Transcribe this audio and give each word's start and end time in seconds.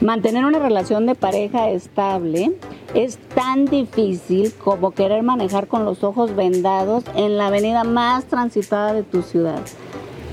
Mantener 0.00 0.44
una 0.44 0.60
relación 0.60 1.06
de 1.06 1.16
pareja 1.16 1.70
estable 1.70 2.52
es 2.94 3.18
tan 3.34 3.64
difícil 3.64 4.52
como 4.54 4.92
querer 4.92 5.24
manejar 5.24 5.66
con 5.66 5.84
los 5.84 6.04
ojos 6.04 6.36
vendados 6.36 7.02
en 7.16 7.36
la 7.36 7.48
avenida 7.48 7.82
más 7.82 8.26
transitada 8.26 8.92
de 8.92 9.02
tu 9.02 9.22
ciudad. 9.22 9.60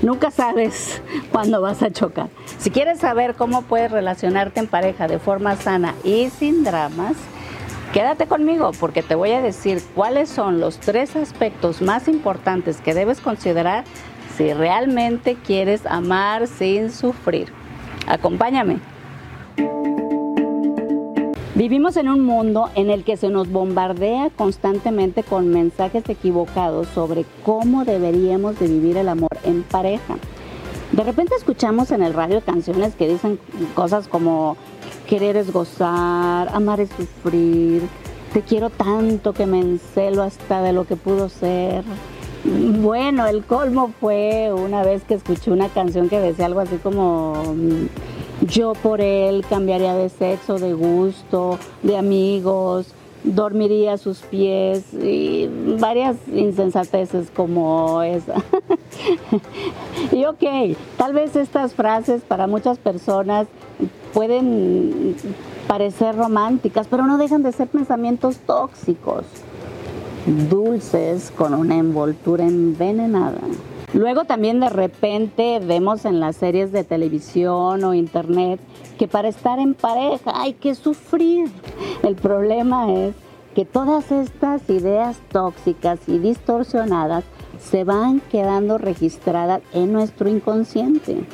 Nunca 0.02 0.30
sabes 0.30 1.02
cuándo 1.32 1.60
vas 1.60 1.82
a 1.82 1.90
chocar. 1.90 2.28
Si 2.58 2.70
quieres 2.70 3.00
saber 3.00 3.34
cómo 3.34 3.62
puedes 3.62 3.90
relacionarte 3.90 4.60
en 4.60 4.68
pareja 4.68 5.08
de 5.08 5.18
forma 5.18 5.56
sana 5.56 5.96
y 6.04 6.30
sin 6.30 6.62
dramas, 6.62 7.16
quédate 7.92 8.26
conmigo 8.26 8.70
porque 8.78 9.02
te 9.02 9.16
voy 9.16 9.32
a 9.32 9.42
decir 9.42 9.82
cuáles 9.96 10.28
son 10.28 10.60
los 10.60 10.78
tres 10.78 11.16
aspectos 11.16 11.82
más 11.82 12.06
importantes 12.06 12.80
que 12.80 12.94
debes 12.94 13.20
considerar 13.20 13.82
si 14.36 14.52
realmente 14.52 15.34
quieres 15.34 15.86
amar 15.86 16.46
sin 16.46 16.92
sufrir. 16.92 17.52
Acompáñame. 18.06 18.78
Vivimos 21.56 21.96
en 21.96 22.10
un 22.10 22.20
mundo 22.20 22.68
en 22.74 22.90
el 22.90 23.02
que 23.02 23.16
se 23.16 23.30
nos 23.30 23.50
bombardea 23.50 24.28
constantemente 24.36 25.22
con 25.22 25.48
mensajes 25.48 26.06
equivocados 26.06 26.86
sobre 26.88 27.24
cómo 27.44 27.86
deberíamos 27.86 28.58
de 28.58 28.68
vivir 28.68 28.98
el 28.98 29.08
amor 29.08 29.30
en 29.42 29.62
pareja. 29.62 30.16
De 30.92 31.02
repente 31.02 31.34
escuchamos 31.34 31.92
en 31.92 32.02
el 32.02 32.12
radio 32.12 32.42
canciones 32.42 32.94
que 32.94 33.08
dicen 33.08 33.38
cosas 33.74 34.06
como 34.06 34.58
querer 35.08 35.36
es 35.36 35.50
gozar, 35.50 36.50
amar 36.52 36.80
es 36.80 36.90
sufrir, 36.90 37.82
te 38.34 38.42
quiero 38.42 38.68
tanto 38.68 39.32
que 39.32 39.46
me 39.46 39.58
encelo 39.60 40.24
hasta 40.24 40.60
de 40.60 40.74
lo 40.74 40.84
que 40.86 40.96
pudo 40.96 41.30
ser. 41.30 41.84
Bueno, 42.44 43.26
el 43.26 43.44
colmo 43.44 43.92
fue 43.98 44.52
una 44.52 44.82
vez 44.82 45.04
que 45.04 45.14
escuché 45.14 45.50
una 45.50 45.70
canción 45.70 46.10
que 46.10 46.20
decía 46.20 46.44
algo 46.44 46.60
así 46.60 46.76
como 46.76 47.32
yo 48.42 48.74
por 48.74 49.00
él 49.00 49.44
cambiaría 49.48 49.94
de 49.94 50.08
sexo, 50.08 50.58
de 50.58 50.72
gusto, 50.72 51.58
de 51.82 51.96
amigos, 51.96 52.92
dormiría 53.24 53.94
a 53.94 53.98
sus 53.98 54.18
pies 54.20 54.84
y 54.94 55.48
varias 55.80 56.16
insensateces 56.28 57.30
como 57.30 58.02
esa. 58.02 58.34
y 60.12 60.24
ok, 60.24 60.76
tal 60.96 61.12
vez 61.12 61.34
estas 61.36 61.74
frases 61.74 62.22
para 62.22 62.46
muchas 62.46 62.78
personas 62.78 63.48
pueden 64.14 65.16
parecer 65.66 66.16
románticas, 66.16 66.86
pero 66.88 67.06
no 67.06 67.18
dejan 67.18 67.42
de 67.42 67.52
ser 67.52 67.68
pensamientos 67.68 68.38
tóxicos, 68.38 69.24
dulces 70.48 71.32
con 71.36 71.54
una 71.54 71.76
envoltura 71.76 72.44
envenenada. 72.44 73.40
Luego 73.92 74.24
también 74.24 74.60
de 74.60 74.68
repente 74.68 75.60
vemos 75.60 76.04
en 76.04 76.20
las 76.20 76.36
series 76.36 76.72
de 76.72 76.84
televisión 76.84 77.84
o 77.84 77.94
internet 77.94 78.60
que 78.98 79.08
para 79.08 79.28
estar 79.28 79.58
en 79.58 79.74
pareja 79.74 80.32
hay 80.34 80.54
que 80.54 80.74
sufrir. 80.74 81.48
El 82.02 82.16
problema 82.16 82.92
es 82.92 83.14
que 83.54 83.64
todas 83.64 84.10
estas 84.12 84.68
ideas 84.68 85.18
tóxicas 85.30 86.00
y 86.08 86.18
distorsionadas 86.18 87.24
se 87.58 87.84
van 87.84 88.20
quedando 88.20 88.76
registradas 88.76 89.62
en 89.72 89.92
nuestro 89.92 90.28
inconsciente. 90.28 91.24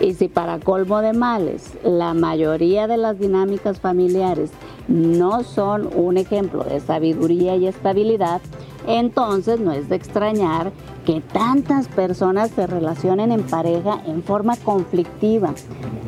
Y 0.00 0.14
si 0.14 0.28
para 0.28 0.58
colmo 0.58 1.00
de 1.00 1.12
males 1.12 1.74
la 1.84 2.12
mayoría 2.12 2.86
de 2.86 2.96
las 2.96 3.18
dinámicas 3.18 3.80
familiares 3.80 4.50
no 4.88 5.44
son 5.44 5.88
un 5.94 6.16
ejemplo 6.18 6.64
de 6.64 6.80
sabiduría 6.80 7.54
y 7.56 7.68
estabilidad, 7.68 8.40
entonces 8.86 9.60
no 9.60 9.72
es 9.72 9.88
de 9.88 9.96
extrañar 9.96 10.72
que 11.04 11.20
tantas 11.20 11.88
personas 11.88 12.50
se 12.50 12.66
relacionen 12.66 13.32
en 13.32 13.42
pareja 13.42 14.00
en 14.06 14.22
forma 14.22 14.56
conflictiva 14.56 15.54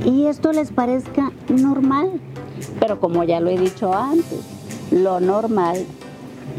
y 0.04 0.26
esto 0.26 0.52
les 0.52 0.70
parezca 0.72 1.32
normal. 1.48 2.20
Pero 2.80 3.00
como 3.00 3.24
ya 3.24 3.40
lo 3.40 3.50
he 3.50 3.58
dicho 3.58 3.92
antes, 3.94 4.40
lo 4.90 5.20
normal 5.20 5.84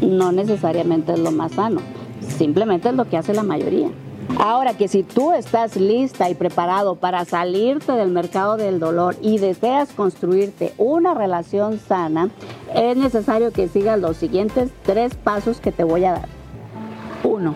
no 0.00 0.32
necesariamente 0.32 1.12
es 1.12 1.18
lo 1.18 1.30
más 1.30 1.52
sano, 1.52 1.80
simplemente 2.36 2.88
es 2.88 2.94
lo 2.94 3.08
que 3.08 3.16
hace 3.16 3.32
la 3.32 3.42
mayoría. 3.42 3.88
Ahora 4.38 4.74
que 4.74 4.88
si 4.88 5.02
tú 5.02 5.32
estás 5.32 5.76
lista 5.76 6.28
y 6.28 6.34
preparado 6.34 6.96
para 6.96 7.24
salirte 7.24 7.92
del 7.92 8.10
mercado 8.10 8.56
del 8.56 8.78
dolor 8.78 9.16
y 9.22 9.38
deseas 9.38 9.92
construirte 9.92 10.74
una 10.78 11.14
relación 11.14 11.78
sana, 11.78 12.30
es 12.74 12.96
necesario 12.96 13.52
que 13.52 13.68
sigas 13.68 13.98
los 13.98 14.16
siguientes 14.16 14.70
tres 14.82 15.14
pasos 15.14 15.60
que 15.60 15.72
te 15.72 15.84
voy 15.84 16.04
a 16.04 16.12
dar. 16.12 16.28
Uno, 17.24 17.54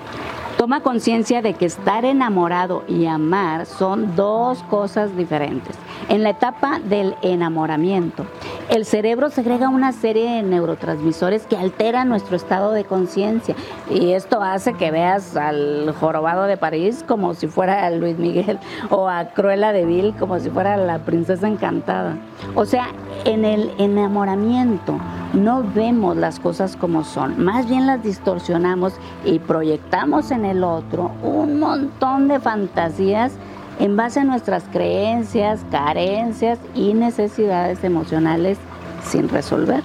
Toma 0.61 0.83
conciencia 0.83 1.41
de 1.41 1.55
que 1.55 1.65
estar 1.65 2.05
enamorado 2.05 2.85
y 2.87 3.07
amar 3.07 3.65
son 3.65 4.15
dos 4.15 4.63
cosas 4.65 5.17
diferentes. 5.17 5.75
En 6.11 6.23
la 6.23 6.29
etapa 6.29 6.81
del 6.81 7.15
enamoramiento, 7.23 8.27
el 8.69 8.85
cerebro 8.85 9.31
segrega 9.31 9.71
una 9.71 9.93
serie 9.93 10.33
de 10.33 10.43
neurotransmisores 10.43 11.47
que 11.47 11.57
alteran 11.57 12.11
nuestro 12.11 12.37
estado 12.37 12.73
de 12.73 12.85
conciencia 12.85 13.55
y 13.89 14.13
esto 14.13 14.43
hace 14.43 14.75
que 14.75 14.91
veas 14.91 15.35
al 15.35 15.95
jorobado 15.99 16.43
de 16.43 16.59
París 16.59 17.07
como 17.09 17.33
si 17.33 17.47
fuera 17.47 17.91
Luis 17.93 18.19
Miguel 18.19 18.59
o 18.91 19.09
a 19.09 19.31
Cruella 19.31 19.73
de 19.73 19.87
Vil 19.87 20.15
como 20.19 20.39
si 20.41 20.51
fuera 20.51 20.77
la 20.77 20.99
princesa 20.99 21.49
encantada. 21.49 22.19
O 22.55 22.67
sea, 22.67 22.89
en 23.25 23.47
el 23.47 23.73
enamoramiento 23.79 25.01
no 25.33 25.63
vemos 25.75 26.17
las 26.17 26.41
cosas 26.41 26.77
como 26.77 27.05
son, 27.05 27.43
más 27.43 27.69
bien 27.69 27.87
las 27.87 28.03
distorsionamos 28.03 28.95
y 29.25 29.39
proyectamos 29.39 30.31
en 30.31 30.45
el 30.45 30.65
otro 30.65 31.13
un 31.23 31.61
montón 31.61 32.29
de 32.29 32.41
fantasías 32.41 33.33
en 33.79 33.97
base 33.97 34.21
a 34.21 34.25
nuestras 34.25 34.65
creencias, 34.71 35.65
carencias 35.71 36.59
y 36.75 36.95
necesidades 36.95 37.83
emocionales 37.85 38.59
sin 39.05 39.29
resolver. 39.29 39.83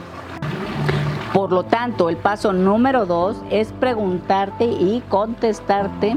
Por 1.33 1.51
lo 1.51 1.63
tanto, 1.63 2.09
el 2.09 2.17
paso 2.17 2.53
número 2.53 3.05
dos 3.05 3.37
es 3.49 3.71
preguntarte 3.73 4.65
y 4.65 5.03
contestarte 5.09 6.15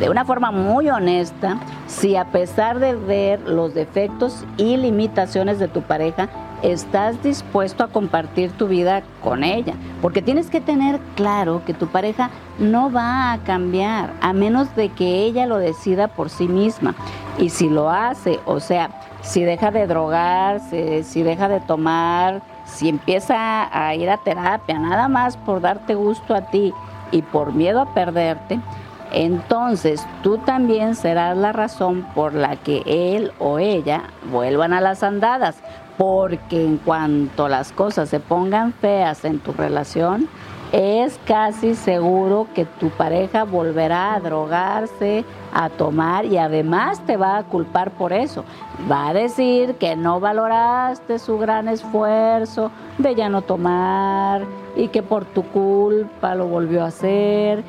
de 0.00 0.10
una 0.10 0.24
forma 0.24 0.50
muy 0.50 0.90
honesta 0.90 1.58
si 1.86 2.16
a 2.16 2.26
pesar 2.26 2.78
de 2.78 2.94
ver 2.94 3.40
los 3.48 3.74
defectos 3.74 4.44
y 4.56 4.76
limitaciones 4.76 5.58
de 5.58 5.68
tu 5.68 5.82
pareja, 5.82 6.28
estás 6.62 7.22
dispuesto 7.22 7.84
a 7.84 7.88
compartir 7.88 8.50
tu 8.52 8.68
vida 8.68 9.02
con 9.22 9.44
ella. 9.44 9.74
Porque 10.02 10.22
tienes 10.22 10.50
que 10.50 10.60
tener 10.60 10.98
claro 11.16 11.62
que 11.64 11.74
tu 11.74 11.86
pareja 11.86 12.30
no 12.58 12.90
va 12.90 13.32
a 13.32 13.38
cambiar 13.38 14.12
a 14.20 14.32
menos 14.32 14.74
de 14.76 14.88
que 14.90 15.24
ella 15.24 15.46
lo 15.46 15.58
decida 15.58 16.08
por 16.08 16.30
sí 16.30 16.48
misma. 16.48 16.94
Y 17.38 17.50
si 17.50 17.68
lo 17.68 17.90
hace, 17.90 18.40
o 18.46 18.60
sea, 18.60 18.90
si 19.22 19.44
deja 19.44 19.70
de 19.70 19.86
drogarse, 19.86 21.04
si 21.04 21.22
deja 21.22 21.48
de 21.48 21.60
tomar, 21.60 22.42
si 22.64 22.88
empieza 22.88 23.68
a 23.72 23.94
ir 23.94 24.10
a 24.10 24.18
terapia, 24.18 24.78
nada 24.78 25.08
más 25.08 25.36
por 25.36 25.60
darte 25.60 25.94
gusto 25.94 26.34
a 26.34 26.42
ti 26.42 26.72
y 27.10 27.22
por 27.22 27.52
miedo 27.52 27.80
a 27.80 27.94
perderte, 27.94 28.60
entonces 29.12 30.06
tú 30.22 30.38
también 30.38 30.94
serás 30.94 31.36
la 31.36 31.52
razón 31.52 32.06
por 32.14 32.34
la 32.34 32.56
que 32.56 32.82
él 32.86 33.32
o 33.38 33.58
ella 33.58 34.02
vuelvan 34.30 34.72
a 34.72 34.80
las 34.80 35.02
andadas, 35.02 35.56
porque 35.98 36.64
en 36.64 36.78
cuanto 36.78 37.48
las 37.48 37.72
cosas 37.72 38.08
se 38.08 38.20
pongan 38.20 38.72
feas 38.72 39.24
en 39.24 39.40
tu 39.40 39.52
relación, 39.52 40.28
es 40.70 41.18
casi 41.26 41.74
seguro 41.74 42.46
que 42.54 42.66
tu 42.66 42.90
pareja 42.90 43.44
volverá 43.44 44.14
a 44.14 44.20
drogarse, 44.20 45.24
a 45.52 45.70
tomar 45.70 46.26
y 46.26 46.36
además 46.36 47.00
te 47.06 47.16
va 47.16 47.38
a 47.38 47.44
culpar 47.44 47.90
por 47.90 48.12
eso. 48.12 48.44
Va 48.90 49.08
a 49.08 49.14
decir 49.14 49.74
que 49.74 49.96
no 49.96 50.20
valoraste 50.20 51.18
su 51.18 51.38
gran 51.38 51.68
esfuerzo 51.68 52.70
de 52.98 53.14
ya 53.14 53.28
no 53.28 53.42
tomar 53.42 54.42
y 54.76 54.88
que 54.88 55.02
por 55.02 55.24
tu 55.24 55.42
culpa 55.42 56.34
lo 56.34 56.46
volvió 56.46 56.84
a 56.84 56.88
hacer 56.88 57.64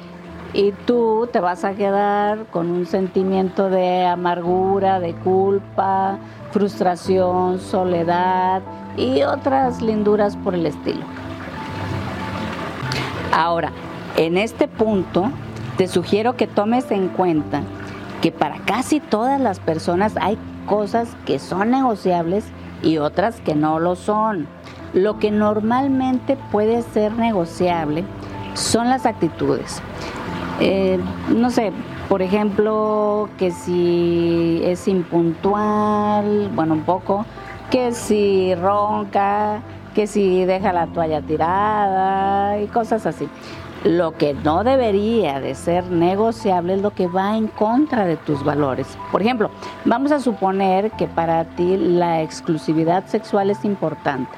y 0.54 0.72
tú 0.72 1.30
te 1.32 1.40
vas 1.40 1.64
a 1.64 1.74
quedar 1.74 2.46
con 2.48 2.72
un 2.72 2.86
sentimiento 2.86 3.70
de 3.70 4.06
amargura, 4.06 5.00
de 5.00 5.14
culpa, 5.14 6.18
frustración, 6.52 7.60
soledad 7.60 8.62
y 8.98 9.22
otras 9.24 9.82
linduras 9.82 10.36
por 10.38 10.56
el 10.56 10.66
estilo. 10.66 11.06
Ahora, 13.32 13.72
en 14.18 14.38
este 14.38 14.68
punto, 14.68 15.32
te 15.78 15.88
sugiero 15.88 16.36
que 16.36 16.48
tomes 16.48 16.90
en 16.92 17.10
cuenta 17.10 17.62
que 18.22 18.32
para 18.32 18.58
casi 18.66 19.00
todas 19.00 19.40
las 19.40 19.60
personas 19.60 20.18
hay 20.20 20.38
cosas 20.66 21.16
que 21.26 21.40
son 21.40 21.72
negociables 21.72 22.46
y 22.82 22.98
otras 22.98 23.40
que 23.40 23.56
no 23.56 23.80
lo 23.80 23.96
son. 23.96 24.48
Lo 24.94 25.20
que 25.20 25.32
normalmente 25.32 26.38
puede 26.52 26.82
ser 26.82 27.14
negociable 27.14 28.04
son 28.56 28.90
las 28.90 29.06
actitudes. 29.06 29.82
Eh, 30.60 31.00
no 31.30 31.50
sé, 31.52 31.72
por 32.10 32.22
ejemplo, 32.22 33.30
que 33.38 33.52
si 33.52 34.62
es 34.64 34.88
impuntual, 34.88 36.50
bueno, 36.54 36.74
un 36.74 36.82
poco, 36.82 37.26
que 37.70 37.94
si 37.94 38.54
ronca, 38.56 39.62
que 39.94 40.08
si 40.08 40.46
deja 40.46 40.74
la 40.74 40.88
toalla 40.88 41.22
tirada 41.22 42.60
y 42.60 42.68
cosas 42.68 43.06
así. 43.06 43.30
Lo 43.86 44.18
que 44.18 44.34
no 44.34 44.66
debería 44.66 45.40
de 45.40 45.56
ser 45.56 45.90
negociable 45.90 46.74
es 46.74 46.82
lo 46.82 46.92
que 46.92 47.08
va 47.08 47.38
en 47.38 47.48
contra 47.48 48.06
de 48.06 48.18
tus 48.18 48.44
valores. 48.44 48.98
Por 49.10 49.22
ejemplo, 49.22 49.50
vamos 49.86 50.12
a 50.12 50.20
suponer 50.20 50.92
que 50.92 51.08
para 51.08 51.46
ti 51.46 51.78
la 51.78 52.22
exclusividad 52.22 53.06
sexual 53.06 53.50
es 53.50 53.64
importante 53.64 54.32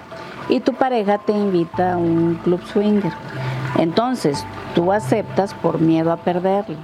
y 0.48 0.60
tu 0.60 0.74
pareja 0.74 1.18
te 1.18 1.32
invita 1.32 1.94
a 1.94 1.98
un 1.98 2.40
club 2.44 2.62
swinger. 2.66 3.12
Entonces, 3.80 4.46
tú 4.76 4.92
aceptas 4.92 5.54
por 5.54 5.80
miedo 5.80 6.12
a 6.12 6.18
perderlo, 6.18 6.78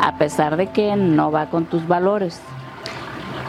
a 0.00 0.16
pesar 0.16 0.56
de 0.56 0.68
que 0.68 0.96
no 0.96 1.30
va 1.30 1.46
con 1.46 1.64
tus 1.64 1.86
valores. 1.86 2.40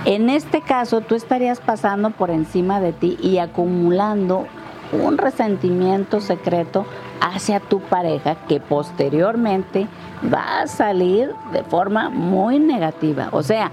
En 0.06 0.30
este 0.30 0.62
caso, 0.62 1.02
tú 1.02 1.16
estarías 1.16 1.62
pasando 1.62 2.10
por 2.12 2.30
encima 2.30 2.82
de 2.82 2.92
ti 2.92 3.18
y 3.22 3.38
acumulando 3.38 4.48
un 4.92 5.18
resentimiento 5.18 6.20
secreto 6.20 6.86
hacia 7.22 7.60
tu 7.60 7.80
pareja 7.80 8.36
que 8.48 8.60
posteriormente 8.60 9.88
va 10.32 10.62
a 10.62 10.68
salir 10.68 11.34
de 11.52 11.64
forma 11.64 12.10
muy 12.10 12.60
negativa. 12.60 13.30
O 13.32 13.44
sea, 13.44 13.72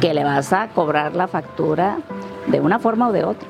que 0.00 0.12
le 0.12 0.24
vas 0.24 0.52
a 0.52 0.68
cobrar 0.68 1.14
la 1.14 1.28
factura 1.28 1.98
de 2.46 2.60
una 2.60 2.78
forma 2.78 3.08
o 3.08 3.12
de 3.12 3.24
otra. 3.24 3.48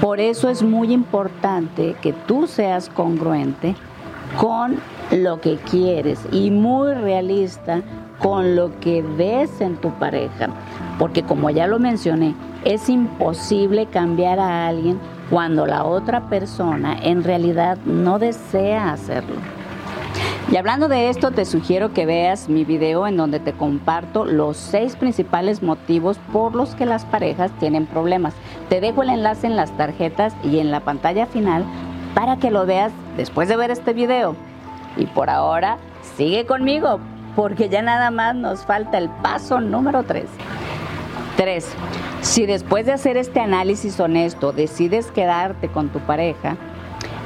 Por 0.00 0.20
eso 0.20 0.48
es 0.48 0.62
muy 0.62 0.92
importante 0.92 1.94
que 2.00 2.12
tú 2.12 2.46
seas 2.46 2.88
congruente 2.88 3.76
con 4.38 4.78
lo 5.10 5.40
que 5.40 5.56
quieres 5.56 6.20
y 6.32 6.50
muy 6.50 6.94
realista 6.94 7.82
con 8.18 8.56
lo 8.56 8.78
que 8.80 9.02
ves 9.02 9.60
en 9.60 9.76
tu 9.76 9.90
pareja. 9.98 10.48
Porque 10.98 11.22
como 11.22 11.50
ya 11.50 11.66
lo 11.66 11.78
mencioné, 11.78 12.34
es 12.64 12.88
imposible 12.88 13.86
cambiar 13.86 14.38
a 14.38 14.68
alguien 14.68 14.98
cuando 15.30 15.66
la 15.66 15.84
otra 15.84 16.28
persona 16.28 16.96
en 17.02 17.24
realidad 17.24 17.78
no 17.84 18.18
desea 18.18 18.92
hacerlo. 18.92 19.36
Y 20.50 20.56
hablando 20.56 20.88
de 20.88 21.08
esto, 21.08 21.30
te 21.30 21.46
sugiero 21.46 21.94
que 21.94 22.04
veas 22.04 22.50
mi 22.50 22.64
video 22.64 23.06
en 23.06 23.16
donde 23.16 23.40
te 23.40 23.54
comparto 23.54 24.26
los 24.26 24.58
seis 24.58 24.94
principales 24.94 25.62
motivos 25.62 26.18
por 26.32 26.54
los 26.54 26.74
que 26.74 26.84
las 26.84 27.06
parejas 27.06 27.50
tienen 27.58 27.86
problemas. 27.86 28.34
Te 28.68 28.80
dejo 28.80 29.02
el 29.02 29.10
enlace 29.10 29.46
en 29.46 29.56
las 29.56 29.74
tarjetas 29.76 30.34
y 30.44 30.58
en 30.58 30.70
la 30.70 30.80
pantalla 30.80 31.26
final 31.26 31.64
para 32.14 32.36
que 32.36 32.50
lo 32.50 32.66
veas 32.66 32.92
después 33.16 33.48
de 33.48 33.56
ver 33.56 33.70
este 33.70 33.94
video. 33.94 34.36
Y 34.96 35.06
por 35.06 35.30
ahora, 35.30 35.78
sigue 36.16 36.46
conmigo, 36.46 37.00
porque 37.34 37.68
ya 37.68 37.82
nada 37.82 38.10
más 38.10 38.34
nos 38.34 38.64
falta 38.64 38.98
el 38.98 39.08
paso 39.08 39.60
número 39.60 40.04
3. 40.04 40.24
3. 41.36 41.68
Si 42.20 42.46
después 42.46 42.86
de 42.86 42.92
hacer 42.92 43.16
este 43.16 43.40
análisis 43.40 43.98
honesto 43.98 44.52
decides 44.52 45.10
quedarte 45.10 45.68
con 45.68 45.88
tu 45.88 45.98
pareja, 46.00 46.56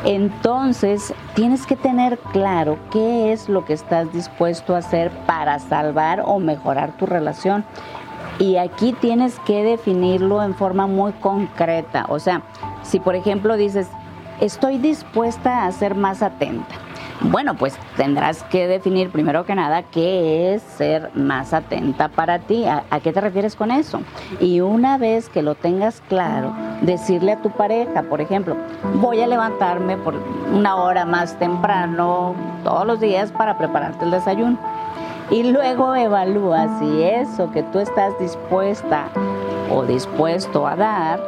entonces 0.05 1.13
tienes 1.35 1.67
que 1.67 1.77
tener 1.77 2.19
claro 2.33 2.79
qué 2.91 3.33
es 3.33 3.49
lo 3.49 3.65
que 3.65 3.75
estás 3.75 4.13
dispuesto 4.13 4.75
a 4.75 4.79
hacer 4.79 5.11
para 5.27 5.59
salvar 5.59 6.23
o 6.25 6.39
mejorar 6.39 6.97
tu 6.97 7.05
relación. 7.05 7.65
Y 8.39 8.57
aquí 8.57 8.93
tienes 8.93 9.39
que 9.41 9.65
definirlo 9.65 10.43
en 10.43 10.55
forma 10.55 10.87
muy 10.87 11.13
concreta. 11.13 12.07
O 12.09 12.19
sea, 12.19 12.43
si 12.83 13.01
por 13.01 13.17
ejemplo 13.17 13.57
dices, 13.57 13.89
estoy 14.41 14.79
dispuesta 14.79 15.67
a 15.67 15.73
ser 15.73 15.97
más 15.97 16.23
atenta 16.23 16.88
bueno, 17.21 17.55
pues 17.55 17.77
tendrás 17.97 18.45
que 18.45 18.69
definir 18.69 19.11
primero 19.11 19.45
que 19.45 19.55
nada 19.55 19.83
qué 19.83 20.55
es 20.55 20.63
ser 20.63 21.11
más 21.15 21.53
atenta 21.53 22.09
para 22.09 22.39
ti, 22.39 22.65
a, 22.67 22.85
qué 23.01 23.13
te 23.13 23.21
refieres 23.21 23.57
con 23.57 23.71
eso. 23.71 24.01
Y 24.41 24.61
una 24.61 24.99
vez 24.99 25.29
que 25.29 25.43
lo 25.43 25.55
tengas 25.55 26.01
claro, 26.09 26.53
decirle 26.83 27.33
a 27.33 27.43
tu 27.43 27.51
pareja, 27.51 28.05
por 28.05 28.21
ejemplo, 28.21 28.57
voy 28.95 29.21
a 29.21 29.27
levantarme 29.27 29.97
por 29.97 30.15
una 30.55 30.77
hora 30.77 31.05
más 31.05 31.37
temprano 31.39 32.35
todos 32.63 32.87
los 32.87 33.01
días 33.01 33.33
para 33.33 33.59
prepararte 33.59 34.05
el 34.05 34.13
desayuno. 34.13 34.59
Y 35.31 35.43
luego 35.43 35.95
evalúa 35.95 36.79
si 36.79 37.03
eso 37.03 37.51
que 37.51 37.63
tú 37.65 37.81
estás 37.81 38.19
dispuesta 38.19 39.09
o 39.71 39.85
dispuesto 39.85 40.67
a 40.67 40.77
dar 40.77 41.21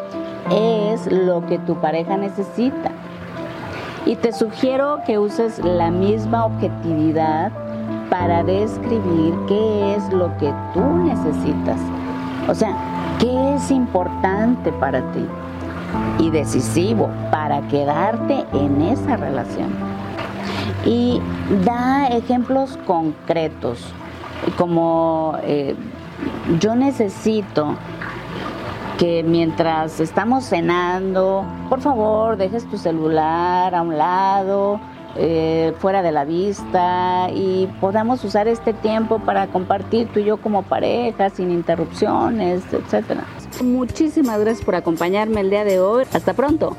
es 0.50 1.06
lo 1.12 1.44
que 1.46 1.58
tu 1.58 1.74
pareja 1.80 2.16
necesita 2.16 2.92
y 4.06 4.16
te 4.16 4.32
sugiero 4.32 5.00
que 5.06 5.18
uses 5.18 5.58
la 5.64 5.90
misma 5.90 6.46
objetividad 6.46 7.52
para 8.08 8.42
describir 8.42 9.34
qué 9.46 9.94
es 9.94 10.12
lo 10.12 10.36
que 10.38 10.52
tú 10.74 10.82
necesitas. 10.82 11.78
O 12.48 12.54
sea, 12.54 12.74
qué 13.18 13.54
es 13.54 13.70
importante 13.70 14.72
para 14.72 15.00
ti 15.12 15.26
y 16.18 16.30
decisivo 16.30 17.08
para 17.30 17.60
quedarte 17.68 18.44
en 18.52 18.82
esa 18.82 19.16
relación. 19.16 19.70
Y 20.84 21.20
da 21.64 22.08
ejemplos 22.08 22.78
concretos, 22.86 23.92
como 24.56 25.36
eh, 25.42 25.76
yo 26.58 26.74
necesito 26.74 27.76
que 29.00 29.22
mientras 29.22 29.98
estamos 29.98 30.44
cenando, 30.44 31.46
por 31.70 31.80
favor, 31.80 32.36
dejes 32.36 32.68
tu 32.68 32.76
celular 32.76 33.74
a 33.74 33.80
un 33.80 33.96
lado, 33.96 34.78
eh, 35.16 35.72
fuera 35.78 36.02
de 36.02 36.12
la 36.12 36.26
vista 36.26 37.30
y 37.32 37.66
podamos 37.80 38.22
usar 38.24 38.46
este 38.46 38.74
tiempo 38.74 39.18
para 39.18 39.46
compartir 39.46 40.08
tú 40.08 40.20
y 40.20 40.24
yo 40.24 40.36
como 40.36 40.64
pareja 40.64 41.30
sin 41.30 41.50
interrupciones, 41.50 42.62
etcétera. 42.70 43.24
Muchísimas 43.64 44.38
gracias 44.38 44.62
por 44.62 44.74
acompañarme 44.74 45.40
el 45.40 45.48
día 45.48 45.64
de 45.64 45.80
hoy. 45.80 46.04
Hasta 46.12 46.34
pronto. 46.34 46.76